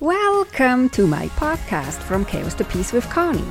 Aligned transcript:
Welcome 0.00 0.88
to 0.90 1.06
my 1.06 1.28
podcast 1.28 2.02
from 2.02 2.24
Chaos 2.24 2.54
to 2.54 2.64
Peace 2.64 2.92
with 2.92 3.08
Conny. 3.10 3.44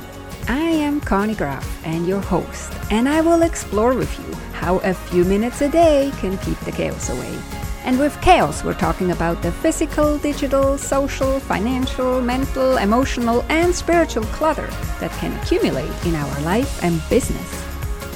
I 0.49 0.59
am 0.59 0.99
Conny 0.99 1.35
Graf 1.35 1.85
and 1.85 2.05
your 2.05 2.19
host, 2.19 2.73
and 2.91 3.07
I 3.07 3.21
will 3.21 3.43
explore 3.43 3.93
with 3.95 4.19
you 4.19 4.35
how 4.51 4.79
a 4.79 4.93
few 4.93 5.23
minutes 5.23 5.61
a 5.61 5.69
day 5.69 6.11
can 6.17 6.37
keep 6.39 6.59
the 6.59 6.73
chaos 6.73 7.09
away. 7.09 7.39
And 7.85 7.97
with 7.97 8.19
chaos, 8.21 8.61
we're 8.61 8.73
talking 8.73 9.11
about 9.11 9.41
the 9.41 9.53
physical, 9.53 10.17
digital, 10.17 10.77
social, 10.77 11.39
financial, 11.39 12.21
mental, 12.21 12.75
emotional, 12.75 13.45
and 13.47 13.73
spiritual 13.73 14.25
clutter 14.25 14.67
that 14.99 15.11
can 15.11 15.31
accumulate 15.39 16.05
in 16.05 16.13
our 16.13 16.41
life 16.41 16.83
and 16.83 17.01
business. 17.09 17.65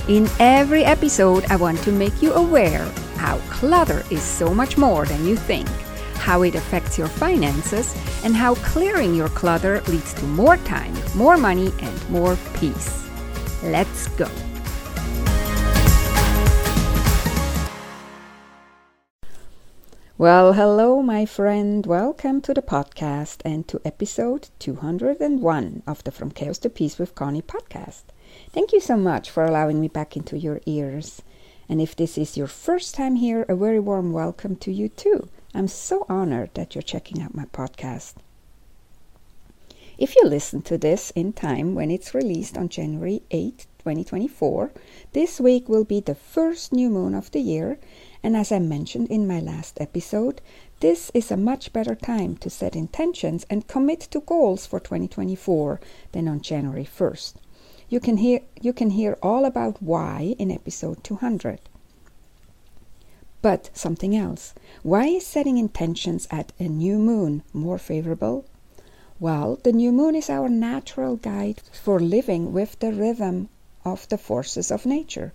In 0.10 0.28
every 0.40 0.84
episode, 0.84 1.46
I 1.46 1.56
want 1.56 1.80
to 1.84 1.94
make 1.94 2.22
you 2.22 2.34
aware 2.34 2.86
how 3.16 3.38
clutter 3.50 4.04
is 4.12 4.22
so 4.22 4.54
much 4.54 4.78
more 4.78 5.06
than 5.06 5.26
you 5.26 5.38
think, 5.38 5.70
how 6.18 6.44
it 6.44 6.56
affects 6.56 6.98
your 6.98 7.08
finances, 7.08 7.96
and 8.24 8.36
how 8.36 8.56
clearing 8.56 9.16
your 9.16 9.30
clutter 9.30 9.82
leads 9.88 10.14
to 10.16 10.26
more 10.26 10.58
time, 10.58 10.94
more 11.16 11.38
money, 11.38 11.72
and 11.82 12.10
more 12.10 12.38
peace. 12.56 13.08
Let's 13.64 14.08
go. 14.10 14.30
Well, 20.20 20.54
hello, 20.54 21.04
my 21.04 21.28
friend. 21.28 21.86
Welcome 21.86 22.42
to 22.42 22.52
the 22.52 22.64
podcast 22.64 23.42
and 23.46 23.68
to 23.68 23.80
episode 23.86 24.50
201 24.58 25.84
of 25.86 26.04
the 26.04 26.12
From 26.12 26.32
Chaos 26.32 26.58
to 26.60 26.72
Peace 26.72 26.98
with 26.98 27.14
Conny 27.14 27.44
podcast. 27.44 28.02
Thank 28.52 28.74
you 28.74 28.80
so 28.80 28.98
much 28.98 29.30
for 29.30 29.46
allowing 29.46 29.80
me 29.80 29.88
back 29.88 30.18
into 30.18 30.36
your 30.36 30.60
ears. 30.66 31.22
And 31.70 31.80
if 31.80 31.96
this 31.96 32.18
is 32.18 32.36
your 32.36 32.48
first 32.48 32.96
time 32.96 33.18
here, 33.18 33.46
a 33.48 33.56
very 33.56 33.80
warm 33.80 34.12
welcome 34.12 34.56
to 34.56 34.72
you 34.72 34.90
too. 34.90 35.30
I'm 35.56 35.70
so 35.70 36.06
honored 36.10 36.52
that 36.56 36.76
you're 36.76 36.82
checking 36.82 37.22
out 37.22 37.34
my 37.34 37.46
podcast. 37.46 38.16
If 39.98 40.16
you 40.16 40.24
listen 40.26 40.62
to 40.64 40.78
this 40.78 41.12
in 41.12 41.32
time 41.32 41.74
when 41.74 41.90
it's 41.90 42.14
released 42.14 42.58
on 42.58 42.68
January 42.68 43.24
8, 43.32 43.66
2024, 43.80 44.72
this 45.14 45.40
week 45.40 45.70
will 45.70 45.86
be 45.86 46.02
the 46.02 46.14
first 46.14 46.74
new 46.74 46.90
moon 46.90 47.16
of 47.16 47.32
the 47.32 47.40
year, 47.40 47.80
and 48.22 48.36
as 48.36 48.52
I 48.52 48.60
mentioned 48.60 49.08
in 49.08 49.26
my 49.26 49.40
last 49.40 49.80
episode, 49.80 50.42
this 50.82 51.10
is 51.14 51.32
a 51.32 51.38
much 51.38 51.72
better 51.72 51.96
time 51.96 52.36
to 52.38 52.50
set 52.50 52.76
intentions 52.76 53.46
and 53.50 53.68
commit 53.68 54.02
to 54.12 54.20
goals 54.20 54.66
for 54.66 54.82
2024 54.82 55.80
than 56.12 56.28
on 56.28 56.42
January 56.42 56.86
1st. 56.86 57.36
You 57.90 58.02
can 58.02 58.18
hear 58.18 58.42
you 58.62 58.74
can 58.74 58.90
hear 58.90 59.18
all 59.24 59.46
about 59.46 59.82
why 59.82 60.36
in 60.38 60.52
episode 60.52 61.04
200. 61.06 61.62
But 63.50 63.70
something 63.74 64.14
else. 64.14 64.54
Why 64.84 65.06
is 65.06 65.26
setting 65.26 65.58
intentions 65.58 66.28
at 66.30 66.52
a 66.60 66.68
new 66.68 67.00
moon 67.00 67.44
more 67.54 67.78
favorable? 67.78 68.44
Well, 69.22 69.58
the 69.64 69.72
new 69.72 69.94
moon 69.94 70.16
is 70.16 70.30
our 70.30 70.50
natural 70.50 71.16
guide 71.16 71.62
for 71.72 71.98
living 71.98 72.52
with 72.52 72.78
the 72.80 72.92
rhythm 72.92 73.48
of 73.86 74.06
the 74.10 74.18
forces 74.18 74.70
of 74.70 74.86
nature. 74.86 75.32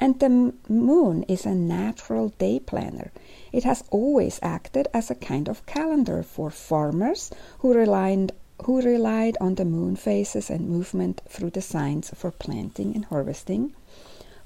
And 0.00 0.18
the 0.20 0.54
moon 0.70 1.24
is 1.24 1.44
a 1.44 1.54
natural 1.54 2.30
day 2.38 2.60
planner. 2.60 3.12
It 3.52 3.64
has 3.64 3.84
always 3.90 4.40
acted 4.40 4.88
as 4.94 5.10
a 5.10 5.14
kind 5.14 5.46
of 5.46 5.66
calendar 5.66 6.22
for 6.22 6.48
farmers 6.48 7.30
who 7.58 7.74
relied, 7.74 8.32
who 8.62 8.80
relied 8.80 9.36
on 9.38 9.56
the 9.56 9.66
moon 9.66 9.96
phases 9.96 10.48
and 10.48 10.66
movement 10.66 11.20
through 11.28 11.50
the 11.50 11.60
signs 11.60 12.08
for 12.14 12.30
planting 12.30 12.94
and 12.94 13.04
harvesting, 13.04 13.74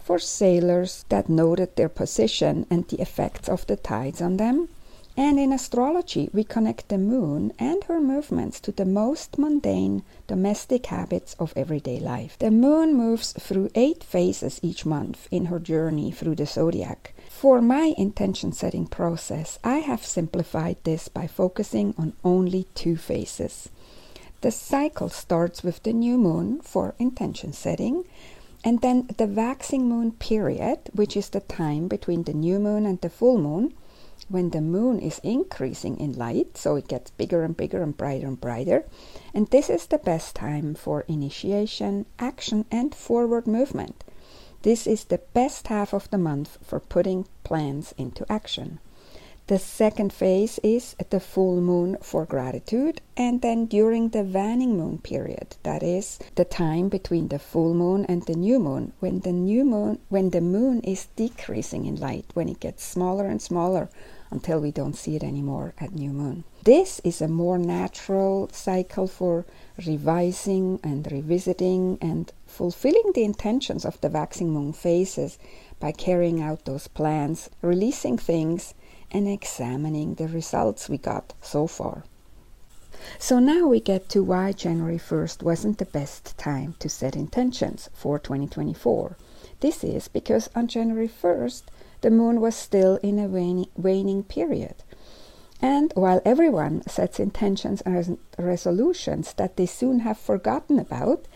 for 0.09 0.19
sailors 0.19 1.05
that 1.11 1.29
noted 1.29 1.77
their 1.77 1.91
position 1.91 2.65
and 2.71 2.89
the 2.89 2.99
effects 2.99 3.47
of 3.47 3.67
the 3.67 3.77
tides 3.77 4.23
on 4.23 4.39
them, 4.39 4.67
and 5.19 5.39
in 5.39 5.53
astrology, 5.53 6.31
we 6.33 6.43
connect 6.43 6.89
the 6.89 6.97
moon 6.97 7.53
and 7.59 7.85
her 7.85 8.01
movements 8.01 8.59
to 8.59 8.73
the 8.73 8.87
most 8.87 9.37
mundane 9.37 10.03
domestic 10.27 10.87
habits 10.87 11.37
of 11.39 11.53
everyday 11.55 12.01
life. 12.01 12.39
The 12.39 12.51
moon 12.51 12.95
moves 12.95 13.35
through 13.35 13.69
eight 13.75 14.03
phases 14.03 14.59
each 14.63 14.87
month 14.87 15.29
in 15.31 15.45
her 15.53 15.59
journey 15.59 16.11
through 16.11 16.37
the 16.37 16.47
zodiac. 16.47 17.13
For 17.29 17.61
my 17.61 17.93
intention 17.99 18.53
setting 18.53 18.87
process, 18.87 19.59
I 19.63 19.81
have 19.81 20.07
simplified 20.07 20.79
this 20.85 21.09
by 21.09 21.27
focusing 21.27 21.95
on 21.99 22.15
only 22.25 22.67
two 22.75 22.97
phases. 22.97 23.69
The 24.41 24.53
cycle 24.53 25.11
starts 25.11 25.63
with 25.63 25.83
the 25.83 25.93
new 25.93 26.17
moon 26.17 26.63
for 26.63 26.95
intention 26.99 27.53
setting, 27.53 28.05
and 28.65 28.81
then 28.81 29.09
the 29.17 29.27
waxing 29.27 29.89
moon 29.89 30.13
period, 30.13 30.79
which 30.93 31.17
is 31.17 31.29
the 31.31 31.41
time 31.41 31.89
between 31.89 32.25
the 32.25 32.33
new 32.33 32.59
moon 32.59 32.87
and 32.87 33.01
the 33.01 33.11
full 33.11 33.39
moon 33.39 33.75
when 34.29 34.51
the 34.51 34.61
moon 34.61 34.99
is 34.99 35.21
increasing 35.23 35.99
in 35.99 36.13
light, 36.13 36.57
so 36.57 36.77
it 36.77 36.89
gets 36.89 37.11
bigger 37.13 37.45
and 37.45 37.57
bigger 37.57 37.83
and 37.83 37.97
brighter 37.97 38.27
and 38.27 38.41
brighter. 38.41 38.85
And 39.33 39.47
this 39.49 39.71
is 39.71 39.87
the 39.87 39.99
best 39.99 40.35
time 40.35 40.75
for 40.75 41.03
initiation, 41.03 42.05
action, 42.19 42.65
and 42.71 42.95
forward 42.95 43.47
movement. 43.47 44.05
This 44.63 44.87
is 44.87 45.05
the 45.05 45.23
best 45.33 45.69
half 45.69 45.95
of 45.95 46.11
the 46.11 46.19
month 46.19 46.59
for 46.63 46.81
putting 46.81 47.27
plans 47.45 47.95
into 47.97 48.31
action. 48.31 48.81
The 49.49 49.59
second 49.59 50.13
phase 50.13 50.61
is 50.63 50.95
the 51.09 51.21
full 51.21 51.63
moon 51.63 51.97
for 52.03 52.27
gratitude, 52.27 53.01
and 53.17 53.41
then 53.41 53.65
during 53.65 54.11
the 54.11 54.23
waning 54.23 54.77
moon 54.77 54.99
period, 54.99 55.57
that 55.63 55.83
is 55.83 56.19
the 56.35 56.45
time 56.45 56.91
between 56.91 57.29
the 57.29 57.39
full 57.39 57.73
moon 57.73 58.05
and 58.05 58.23
the 58.27 58.35
new 58.35 58.59
moon, 58.59 58.93
when 59.01 59.21
the 59.21 59.33
new 59.33 59.65
moon 59.65 60.01
when 60.11 60.29
the 60.31 60.43
moon 60.43 60.83
is 60.83 61.09
decreasing 61.17 61.87
in 61.87 61.97
light, 61.97 62.27
when 62.35 62.51
it 62.51 62.61
gets 62.61 62.85
smaller 62.85 63.25
and 63.25 63.41
smaller 63.41 63.89
until 64.31 64.61
we 64.61 64.71
don't 64.71 64.99
see 64.99 65.17
it 65.17 65.25
anymore 65.25 65.73
at 65.79 65.95
new 65.95 66.11
moon. 66.11 66.45
This 66.65 67.01
is 67.03 67.23
a 67.23 67.27
more 67.27 67.57
natural 67.57 68.51
cycle 68.53 69.07
for 69.07 69.47
revising 69.87 70.79
and 70.85 71.11
revisiting 71.11 71.97
and 72.03 72.31
fulfilling 72.47 73.13
the 73.15 73.25
intentions 73.25 73.87
of 73.87 73.99
the 74.03 74.11
waxing 74.11 74.51
moon 74.51 74.75
phases 74.75 75.39
by 75.81 75.93
carrying 75.93 76.43
out 76.43 76.67
those 76.67 76.87
plans, 76.89 77.49
releasing 77.63 78.19
things, 78.19 78.75
and 79.11 79.29
examining 79.29 80.15
the 80.15 80.29
results 80.29 80.89
we 80.89 80.99
got 80.99 81.35
so 81.41 81.67
far. 81.67 82.05
So 83.19 83.39
now 83.39 83.67
we 83.67 83.81
get 83.81 84.09
to 84.11 84.23
why 84.23 84.53
January 84.53 84.99
1st 84.99 85.43
wasn't 85.43 85.79
the 85.79 85.85
best 85.85 86.37
time 86.37 86.75
to 86.81 86.89
set 86.89 87.17
intentions 87.17 87.89
for 87.95 88.19
2024. 88.19 89.17
This 89.61 89.83
is 89.85 90.09
because 90.09 90.51
on 90.55 90.69
January 90.69 91.09
1st, 91.09 91.63
the 92.01 92.11
moon 92.11 92.41
was 92.41 92.55
still 92.55 92.97
in 92.97 93.19
a 93.19 93.27
waning, 93.27 93.69
waning 93.77 94.23
period. 94.23 94.75
And 95.61 95.93
while 95.97 96.23
everyone 96.25 96.87
sets 96.87 97.19
intentions 97.19 97.81
and 97.83 98.19
resolutions 98.39 99.33
that 99.35 99.57
they 99.57 99.67
soon 99.67 100.01
have 100.01 100.19
forgotten 100.19 100.79
about, 100.79 101.27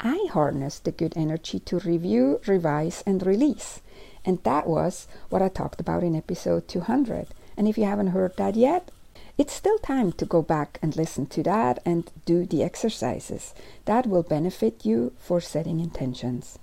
I 0.00 0.26
harness 0.32 0.78
the 0.78 0.92
good 0.92 1.14
energy 1.16 1.60
to 1.60 1.78
review, 1.78 2.40
revise, 2.46 3.02
and 3.06 3.24
release. 3.26 3.80
And 4.24 4.42
that 4.44 4.66
was 4.66 5.08
what 5.28 5.42
I 5.42 5.48
talked 5.48 5.80
about 5.80 6.02
in 6.02 6.14
episode 6.14 6.68
200. 6.68 7.28
And 7.56 7.66
if 7.68 7.78
you 7.78 7.84
haven't 7.84 8.08
heard 8.08 8.36
that 8.36 8.56
yet, 8.56 8.90
it's 9.38 9.54
still 9.54 9.78
time 9.78 10.12
to 10.12 10.26
go 10.26 10.42
back 10.42 10.78
and 10.82 10.96
listen 10.96 11.26
to 11.26 11.42
that 11.44 11.78
and 11.86 12.10
do 12.26 12.44
the 12.44 12.62
exercises. 12.62 13.54
That 13.86 14.06
will 14.06 14.22
benefit 14.22 14.84
you 14.84 15.12
for 15.18 15.40
setting 15.40 15.80
intentions. 15.80 16.58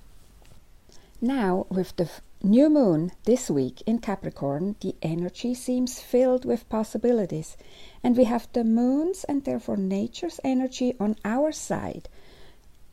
Now, 1.19 1.65
with 1.69 1.95
the 1.95 2.09
New 2.43 2.69
moon 2.69 3.11
this 3.23 3.49
week 3.49 3.81
in 3.87 3.97
Capricorn, 3.97 4.75
the 4.81 4.95
energy 5.01 5.55
seems 5.55 5.99
filled 5.99 6.45
with 6.45 6.69
possibilities, 6.69 7.57
and 8.03 8.15
we 8.15 8.25
have 8.25 8.47
the 8.53 8.63
moon's 8.63 9.23
and 9.23 9.43
therefore 9.43 9.75
nature's 9.75 10.39
energy 10.43 10.93
on 10.99 11.15
our 11.25 11.51
side 11.51 12.07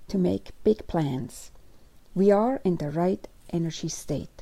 to 0.08 0.16
make 0.16 0.52
big 0.64 0.86
plans. 0.86 1.50
We 2.14 2.31
are 2.31 2.62
in 2.64 2.76
the 2.76 2.91
right 2.91 3.28
energy 3.50 3.88
state. 3.88 4.33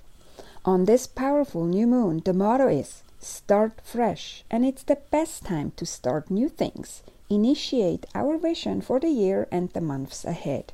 On 0.65 0.85
this 0.85 1.09
powerful 1.09 1.65
new 1.65 1.89
moon, 1.89 2.23
the 2.25 2.33
motto 2.33 2.69
is 2.69 3.03
start 3.19 3.81
fresh, 3.83 4.45
and 4.49 4.65
it's 4.65 4.85
the 4.85 4.99
best 5.11 5.45
time 5.45 5.73
to 5.75 5.85
start 5.85 6.31
new 6.31 6.49
things, 6.49 7.03
initiate 7.29 8.07
our 8.15 8.39
vision 8.39 8.81
for 8.81 9.01
the 9.01 9.09
year 9.09 9.49
and 9.51 9.71
the 9.71 9.81
months 9.81 10.25
ahead. 10.25 10.73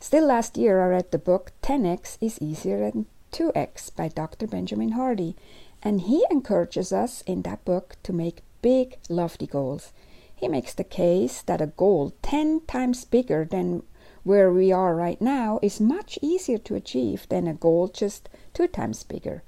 Still 0.00 0.26
last 0.26 0.58
year, 0.58 0.82
I 0.82 0.88
read 0.88 1.12
the 1.12 1.18
book 1.18 1.52
10x 1.62 2.18
is 2.20 2.42
Easier 2.42 2.90
Than 2.90 3.06
2x 3.32 3.96
by 3.96 4.08
Dr. 4.08 4.46
Benjamin 4.46 4.92
Hardy, 4.92 5.34
and 5.82 6.02
he 6.02 6.26
encourages 6.30 6.92
us 6.92 7.22
in 7.22 7.40
that 7.42 7.64
book 7.64 7.96
to 8.02 8.12
make 8.12 8.42
big, 8.60 8.98
lofty 9.08 9.46
goals. 9.46 9.92
He 10.36 10.46
makes 10.46 10.74
the 10.74 10.84
case 10.84 11.40
that 11.42 11.62
a 11.62 11.68
goal 11.68 12.12
10 12.20 12.62
times 12.66 13.06
bigger 13.06 13.46
than 13.46 13.82
where 14.24 14.52
we 14.52 14.70
are 14.70 14.94
right 14.94 15.20
now 15.20 15.58
is 15.62 15.80
much 15.80 16.18
easier 16.22 16.58
to 16.58 16.74
achieve 16.74 17.28
than 17.28 17.46
a 17.46 17.54
goal 17.54 17.88
just 17.88 18.28
two 18.54 18.66
times 18.66 19.02
bigger. 19.02 19.42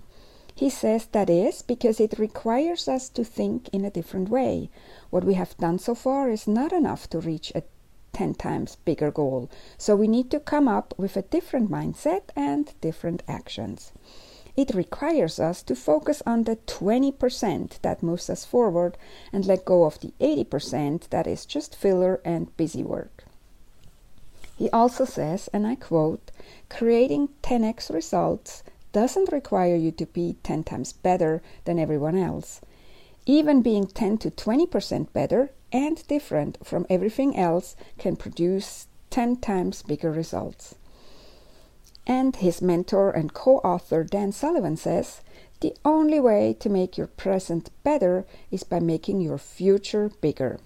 He 0.54 0.70
says 0.70 1.06
that 1.06 1.28
is 1.28 1.62
because 1.62 1.98
it 1.98 2.18
requires 2.18 2.86
us 2.86 3.08
to 3.10 3.24
think 3.24 3.68
in 3.70 3.84
a 3.84 3.90
different 3.90 4.28
way. 4.28 4.70
What 5.10 5.24
we 5.24 5.34
have 5.34 5.56
done 5.58 5.78
so 5.78 5.94
far 5.94 6.30
is 6.30 6.46
not 6.46 6.72
enough 6.72 7.10
to 7.10 7.18
reach 7.18 7.50
a 7.54 7.62
10 8.12 8.34
times 8.34 8.76
bigger 8.84 9.10
goal. 9.10 9.50
So 9.76 9.96
we 9.96 10.06
need 10.06 10.30
to 10.30 10.38
come 10.38 10.68
up 10.68 10.94
with 10.96 11.16
a 11.16 11.22
different 11.22 11.70
mindset 11.70 12.30
and 12.36 12.72
different 12.80 13.24
actions. 13.26 13.92
It 14.56 14.72
requires 14.72 15.40
us 15.40 15.64
to 15.64 15.74
focus 15.74 16.22
on 16.24 16.44
the 16.44 16.56
20% 16.56 17.80
that 17.82 18.02
moves 18.04 18.30
us 18.30 18.44
forward 18.44 18.96
and 19.32 19.44
let 19.44 19.64
go 19.64 19.84
of 19.84 19.98
the 19.98 20.14
80% 20.20 21.08
that 21.08 21.26
is 21.26 21.44
just 21.44 21.74
filler 21.74 22.20
and 22.24 22.56
busy 22.56 22.84
work. 22.84 23.23
He 24.56 24.70
also 24.70 25.04
says, 25.04 25.48
and 25.52 25.66
I 25.66 25.74
quote, 25.74 26.30
creating 26.68 27.28
10x 27.42 27.92
results 27.92 28.62
doesn't 28.92 29.32
require 29.32 29.74
you 29.74 29.90
to 29.90 30.06
be 30.06 30.36
10 30.44 30.64
times 30.64 30.92
better 30.92 31.42
than 31.64 31.78
everyone 31.78 32.16
else. 32.16 32.60
Even 33.26 33.62
being 33.62 33.86
10 33.86 34.18
to 34.18 34.30
20% 34.30 35.12
better 35.12 35.50
and 35.72 36.06
different 36.06 36.64
from 36.64 36.86
everything 36.88 37.36
else 37.36 37.74
can 37.98 38.14
produce 38.14 38.86
10 39.10 39.36
times 39.36 39.82
bigger 39.82 40.12
results. 40.12 40.76
And 42.06 42.36
his 42.36 42.62
mentor 42.62 43.10
and 43.10 43.32
co 43.32 43.58
author 43.58 44.04
Dan 44.04 44.30
Sullivan 44.30 44.76
says 44.76 45.22
the 45.60 45.74
only 45.84 46.20
way 46.20 46.54
to 46.60 46.68
make 46.68 46.98
your 46.98 47.06
present 47.06 47.70
better 47.82 48.26
is 48.50 48.62
by 48.62 48.78
making 48.78 49.20
your 49.20 49.38
future 49.38 50.10
bigger. 50.20 50.60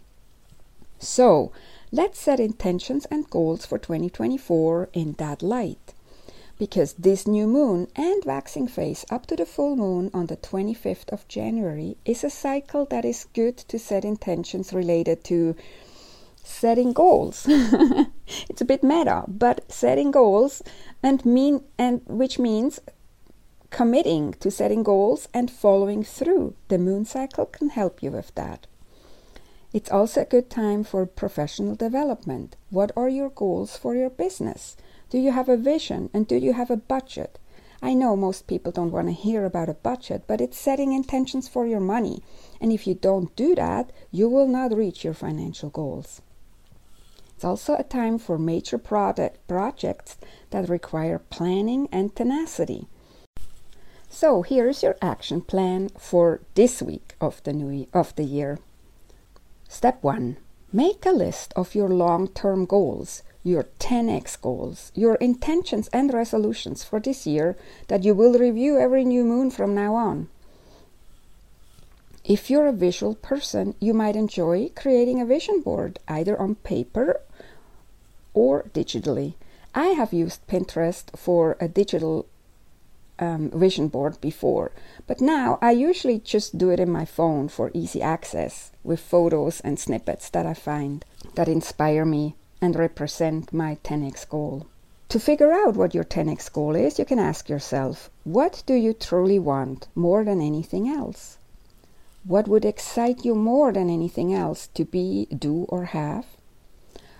So, 0.98 1.52
let's 1.90 2.20
set 2.20 2.40
intentions 2.40 3.06
and 3.06 3.28
goals 3.30 3.64
for 3.66 3.78
2024 3.78 4.90
in 4.92 5.12
that 5.14 5.42
light. 5.42 5.94
Because 6.58 6.94
this 6.94 7.26
new 7.26 7.46
moon 7.46 7.86
and 7.94 8.24
waxing 8.24 8.66
phase 8.66 9.04
up 9.10 9.26
to 9.26 9.36
the 9.36 9.46
full 9.46 9.76
moon 9.76 10.10
on 10.12 10.26
the 10.26 10.36
25th 10.36 11.08
of 11.10 11.28
January 11.28 11.96
is 12.04 12.24
a 12.24 12.30
cycle 12.30 12.84
that 12.86 13.04
is 13.04 13.26
good 13.32 13.56
to 13.56 13.78
set 13.78 14.04
intentions 14.04 14.72
related 14.72 15.22
to 15.24 15.54
setting 16.42 16.92
goals. 16.92 17.46
it's 18.48 18.60
a 18.60 18.64
bit 18.64 18.82
meta, 18.82 19.22
but 19.28 19.70
setting 19.70 20.10
goals 20.10 20.62
and 21.02 21.24
mean 21.24 21.62
and 21.78 22.02
which 22.06 22.38
means 22.38 22.80
committing 23.70 24.32
to 24.40 24.50
setting 24.50 24.82
goals 24.82 25.28
and 25.32 25.50
following 25.50 26.02
through. 26.02 26.54
The 26.68 26.78
moon 26.78 27.04
cycle 27.04 27.46
can 27.46 27.70
help 27.70 28.02
you 28.02 28.10
with 28.10 28.34
that. 28.34 28.66
It's 29.70 29.90
also 29.90 30.22
a 30.22 30.24
good 30.24 30.48
time 30.48 30.82
for 30.82 31.04
professional 31.04 31.74
development. 31.74 32.56
What 32.70 32.90
are 32.96 33.08
your 33.08 33.28
goals 33.28 33.76
for 33.76 33.94
your 33.94 34.08
business? 34.08 34.76
Do 35.10 35.18
you 35.18 35.32
have 35.32 35.48
a 35.48 35.58
vision 35.58 36.08
and 36.14 36.26
do 36.26 36.36
you 36.36 36.54
have 36.54 36.70
a 36.70 36.76
budget? 36.76 37.38
I 37.82 37.92
know 37.92 38.16
most 38.16 38.46
people 38.46 38.72
don't 38.72 38.90
want 38.90 39.08
to 39.08 39.12
hear 39.12 39.44
about 39.44 39.68
a 39.68 39.74
budget, 39.74 40.24
but 40.26 40.40
it's 40.40 40.58
setting 40.58 40.92
intentions 40.92 41.48
for 41.48 41.66
your 41.66 41.80
money. 41.80 42.22
And 42.60 42.72
if 42.72 42.86
you 42.86 42.94
don't 42.94 43.36
do 43.36 43.54
that, 43.54 43.92
you 44.10 44.28
will 44.28 44.48
not 44.48 44.74
reach 44.74 45.04
your 45.04 45.14
financial 45.14 45.68
goals. 45.68 46.22
It's 47.36 47.44
also 47.44 47.76
a 47.76 47.84
time 47.84 48.18
for 48.18 48.38
major 48.38 48.78
product 48.78 49.46
projects 49.46 50.16
that 50.50 50.68
require 50.68 51.20
planning 51.20 51.88
and 51.92 52.16
tenacity. 52.16 52.88
So 54.08 54.42
here's 54.42 54.82
your 54.82 54.96
action 55.02 55.42
plan 55.42 55.90
for 55.90 56.40
this 56.54 56.82
week 56.82 57.14
of 57.20 57.42
the 57.44 57.52
new 57.52 57.86
of 57.92 58.16
the 58.16 58.24
year. 58.24 58.58
Step 59.70 60.02
1. 60.02 60.38
Make 60.72 61.04
a 61.04 61.10
list 61.10 61.52
of 61.54 61.74
your 61.74 61.90
long-term 61.90 62.64
goals, 62.64 63.22
your 63.44 63.64
10x 63.78 64.40
goals, 64.40 64.90
your 64.94 65.16
intentions 65.16 65.88
and 65.92 66.12
resolutions 66.12 66.82
for 66.82 66.98
this 66.98 67.26
year 67.26 67.54
that 67.88 68.02
you 68.02 68.14
will 68.14 68.38
review 68.38 68.78
every 68.78 69.04
new 69.04 69.24
moon 69.24 69.50
from 69.50 69.74
now 69.74 69.94
on. 69.94 70.28
If 72.24 72.50
you're 72.50 72.66
a 72.66 72.72
visual 72.72 73.14
person, 73.14 73.74
you 73.78 73.92
might 73.92 74.16
enjoy 74.16 74.70
creating 74.74 75.20
a 75.20 75.26
vision 75.26 75.60
board 75.60 75.98
either 76.08 76.38
on 76.40 76.54
paper 76.56 77.20
or 78.32 78.64
digitally. 78.74 79.34
I 79.74 79.88
have 79.88 80.14
used 80.14 80.46
Pinterest 80.46 81.14
for 81.16 81.58
a 81.60 81.68
digital 81.68 82.26
um, 83.18 83.50
vision 83.50 83.88
board 83.88 84.20
before, 84.20 84.72
but 85.06 85.20
now 85.20 85.58
I 85.60 85.72
usually 85.72 86.18
just 86.18 86.58
do 86.58 86.70
it 86.70 86.80
in 86.80 86.90
my 86.90 87.04
phone 87.04 87.48
for 87.48 87.70
easy 87.74 88.00
access 88.00 88.70
with 88.84 89.00
photos 89.00 89.60
and 89.60 89.78
snippets 89.78 90.28
that 90.30 90.46
I 90.46 90.54
find 90.54 91.04
that 91.34 91.48
inspire 91.48 92.04
me 92.04 92.34
and 92.60 92.76
represent 92.76 93.52
my 93.52 93.76
10x 93.84 94.28
goal. 94.28 94.66
To 95.10 95.18
figure 95.18 95.52
out 95.52 95.76
what 95.76 95.94
your 95.94 96.04
10x 96.04 96.52
goal 96.52 96.76
is, 96.76 96.98
you 96.98 97.04
can 97.04 97.18
ask 97.18 97.48
yourself 97.48 98.10
what 98.24 98.62
do 98.66 98.74
you 98.74 98.92
truly 98.92 99.38
want 99.38 99.88
more 99.94 100.24
than 100.24 100.42
anything 100.42 100.88
else? 100.88 101.38
What 102.24 102.46
would 102.46 102.64
excite 102.64 103.24
you 103.24 103.34
more 103.34 103.72
than 103.72 103.88
anything 103.88 104.34
else 104.34 104.66
to 104.74 104.84
be, 104.84 105.26
do, 105.26 105.64
or 105.70 105.86
have? 105.86 106.26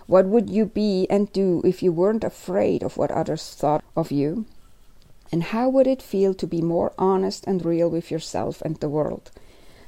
What 0.05 0.27
would 0.27 0.49
you 0.49 0.65
be 0.65 1.07
and 1.09 1.31
do 1.33 1.61
if 1.63 1.81
you 1.81 1.91
weren't 1.91 2.23
afraid 2.23 2.83
of 2.83 2.97
what 2.97 3.11
others 3.11 3.55
thought 3.55 3.83
of 3.95 4.11
you? 4.11 4.45
And 5.31 5.43
how 5.43 5.69
would 5.69 5.87
it 5.87 6.01
feel 6.01 6.33
to 6.33 6.47
be 6.47 6.61
more 6.61 6.91
honest 6.97 7.45
and 7.45 7.63
real 7.63 7.89
with 7.89 8.09
yourself 8.09 8.61
and 8.61 8.77
the 8.77 8.89
world? 8.89 9.31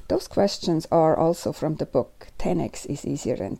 Those 0.08 0.28
questions 0.28 0.86
are 0.92 1.16
also 1.16 1.52
from 1.52 1.76
the 1.76 1.86
book 1.86 2.28
10x 2.38 2.86
is 2.86 3.04
easier 3.04 3.36
than 3.36 3.58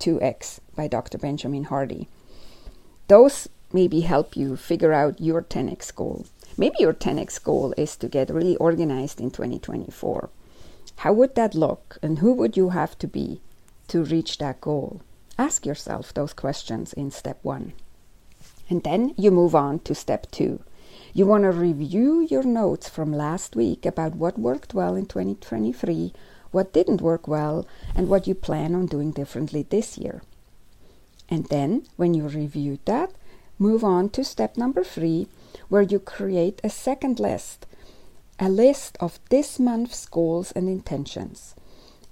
2x 0.00 0.60
by 0.74 0.88
Dr. 0.88 1.18
Benjamin 1.18 1.64
Hardy. 1.64 2.08
Those 3.08 3.48
maybe 3.72 4.00
help 4.00 4.36
you 4.36 4.56
figure 4.56 4.92
out 4.92 5.20
your 5.20 5.42
10x 5.42 5.94
goal. 5.94 6.26
Maybe 6.58 6.76
your 6.80 6.92
10x 6.94 7.42
goal 7.42 7.74
is 7.76 7.96
to 7.96 8.08
get 8.08 8.30
really 8.30 8.56
organized 8.56 9.20
in 9.20 9.30
2024. 9.30 10.30
How 10.96 11.12
would 11.12 11.34
that 11.34 11.54
look 11.54 11.98
and 12.02 12.18
who 12.18 12.32
would 12.32 12.56
you 12.56 12.70
have 12.70 12.98
to 12.98 13.06
be 13.06 13.40
to 13.88 14.04
reach 14.04 14.38
that 14.38 14.60
goal? 14.60 15.02
Ask 15.38 15.66
yourself 15.66 16.14
those 16.14 16.32
questions 16.32 16.92
in 16.92 17.10
step 17.10 17.38
one. 17.42 17.74
And 18.68 18.82
then 18.82 19.14
you 19.16 19.30
move 19.30 19.54
on 19.54 19.80
to 19.80 19.94
step 19.94 20.30
two. 20.30 20.60
You 21.16 21.24
want 21.24 21.44
to 21.44 21.50
review 21.50 22.26
your 22.28 22.42
notes 22.42 22.90
from 22.90 23.10
last 23.10 23.56
week 23.56 23.86
about 23.86 24.16
what 24.16 24.38
worked 24.38 24.74
well 24.74 24.94
in 24.94 25.06
2023, 25.06 26.12
what 26.50 26.74
didn't 26.74 27.00
work 27.00 27.26
well, 27.26 27.66
and 27.94 28.10
what 28.10 28.26
you 28.26 28.34
plan 28.34 28.74
on 28.74 28.84
doing 28.84 29.12
differently 29.12 29.62
this 29.62 29.96
year. 29.96 30.20
And 31.30 31.46
then, 31.46 31.86
when 31.96 32.12
you 32.12 32.28
reviewed 32.28 32.80
that, 32.84 33.12
move 33.58 33.82
on 33.82 34.10
to 34.10 34.22
step 34.22 34.58
number 34.58 34.84
three, 34.84 35.26
where 35.70 35.80
you 35.80 35.98
create 36.00 36.60
a 36.62 36.68
second 36.68 37.18
list 37.18 37.64
a 38.38 38.50
list 38.50 38.98
of 39.00 39.18
this 39.30 39.58
month's 39.58 40.04
goals 40.04 40.52
and 40.52 40.68
intentions. 40.68 41.54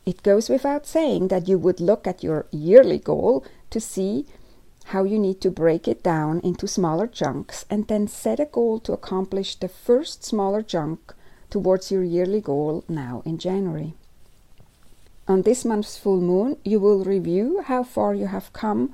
It 0.06 0.22
goes 0.22 0.48
without 0.48 0.86
saying 0.86 1.28
that 1.28 1.46
you 1.46 1.58
would 1.58 1.78
look 1.78 2.06
at 2.06 2.24
your 2.24 2.46
yearly 2.50 3.00
goal 3.00 3.44
to 3.68 3.80
see 3.80 4.24
how 4.84 5.04
you 5.04 5.18
need 5.18 5.40
to 5.40 5.50
break 5.50 5.88
it 5.88 6.02
down 6.02 6.40
into 6.40 6.68
smaller 6.68 7.06
chunks 7.06 7.64
and 7.70 7.88
then 7.88 8.06
set 8.06 8.38
a 8.38 8.44
goal 8.44 8.78
to 8.80 8.92
accomplish 8.92 9.56
the 9.56 9.68
first 9.68 10.24
smaller 10.24 10.62
chunk 10.62 11.14
towards 11.50 11.90
your 11.90 12.02
yearly 12.02 12.40
goal 12.40 12.84
now 12.88 13.22
in 13.24 13.38
January. 13.38 13.94
On 15.26 15.42
this 15.42 15.64
month's 15.64 15.96
full 15.96 16.20
moon, 16.20 16.58
you 16.64 16.78
will 16.78 17.02
review 17.02 17.62
how 17.62 17.82
far 17.82 18.14
you 18.14 18.26
have 18.26 18.52
come 18.52 18.92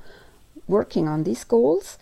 working 0.68 1.08
on 1.08 1.24
these 1.24 1.42
goals, 1.42 1.98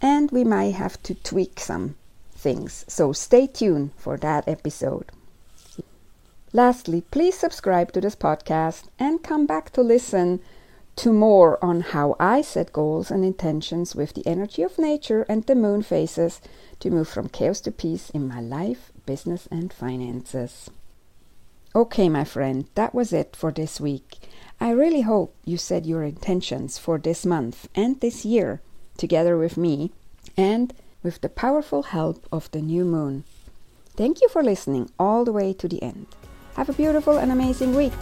and 0.00 0.30
we 0.30 0.44
might 0.44 0.74
have 0.74 1.02
to 1.02 1.14
tweak 1.14 1.58
some 1.58 1.96
things. 2.32 2.84
So 2.86 3.12
stay 3.12 3.48
tuned 3.48 3.90
for 3.96 4.16
that 4.18 4.46
episode. 4.46 5.10
Lastly, 6.52 7.02
please 7.10 7.38
subscribe 7.38 7.92
to 7.92 8.00
this 8.00 8.16
podcast 8.16 8.84
and 8.98 9.22
come 9.22 9.46
back 9.46 9.70
to 9.70 9.82
listen 9.82 10.40
to 10.96 11.12
more 11.12 11.62
on 11.64 11.80
how 11.80 12.16
I 12.20 12.42
set 12.42 12.72
goals 12.72 13.10
and 13.10 13.24
intentions 13.24 13.94
with 13.94 14.14
the 14.14 14.26
energy 14.26 14.62
of 14.62 14.78
nature 14.78 15.22
and 15.28 15.44
the 15.44 15.54
moon 15.54 15.82
phases 15.82 16.40
to 16.80 16.90
move 16.90 17.08
from 17.08 17.28
chaos 17.28 17.60
to 17.62 17.70
peace 17.70 18.10
in 18.10 18.28
my 18.28 18.40
life, 18.40 18.92
business, 19.06 19.48
and 19.50 19.72
finances. 19.72 20.70
Okay, 21.74 22.08
my 22.08 22.24
friend, 22.24 22.66
that 22.74 22.94
was 22.94 23.12
it 23.12 23.36
for 23.36 23.52
this 23.52 23.80
week. 23.80 24.18
I 24.60 24.70
really 24.70 25.02
hope 25.02 25.34
you 25.44 25.56
set 25.56 25.86
your 25.86 26.02
intentions 26.02 26.78
for 26.78 26.98
this 26.98 27.24
month 27.24 27.68
and 27.74 28.00
this 28.00 28.24
year 28.24 28.60
together 28.98 29.38
with 29.38 29.56
me 29.56 29.92
and 30.36 30.74
with 31.02 31.20
the 31.20 31.28
powerful 31.28 31.84
help 31.84 32.26
of 32.30 32.50
the 32.50 32.60
new 32.60 32.84
moon. 32.84 33.24
Thank 33.96 34.20
you 34.20 34.28
for 34.28 34.42
listening 34.42 34.90
all 34.98 35.24
the 35.24 35.32
way 35.32 35.52
to 35.54 35.68
the 35.68 35.82
end. 35.82 36.06
Have 36.56 36.68
a 36.68 36.74
beautiful 36.74 37.18
and 37.18 37.32
amazing 37.32 37.74
week. 37.74 37.92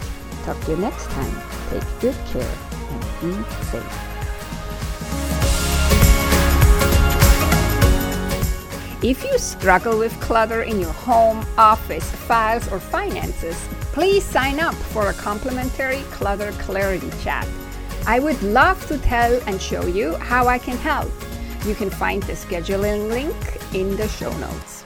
Talk 0.43 0.59
to 0.65 0.71
you 0.71 0.77
next 0.77 1.05
time. 1.11 1.41
Take 1.69 1.83
good 2.01 2.15
care 2.31 2.68
be 3.21 3.31
safe. 3.65 4.09
If 9.01 9.23
you 9.23 9.37
struggle 9.37 9.97
with 9.97 10.19
clutter 10.19 10.63
in 10.63 10.77
your 10.77 10.91
home, 10.91 11.45
office, 11.57 12.11
files, 12.11 12.69
or 12.69 12.81
finances, 12.81 13.55
please 13.93 14.25
sign 14.25 14.59
up 14.59 14.75
for 14.75 15.07
a 15.07 15.13
complimentary 15.13 16.01
clutter 16.11 16.51
clarity 16.53 17.09
chat. 17.21 17.47
I 18.05 18.19
would 18.19 18.41
love 18.43 18.85
to 18.87 18.97
tell 18.97 19.39
and 19.47 19.61
show 19.61 19.85
you 19.85 20.15
how 20.15 20.47
I 20.47 20.59
can 20.59 20.75
help. 20.77 21.11
You 21.65 21.75
can 21.75 21.89
find 21.89 22.21
the 22.23 22.33
scheduling 22.33 23.07
link 23.07 23.35
in 23.73 23.95
the 23.95 24.07
show 24.09 24.35
notes. 24.37 24.83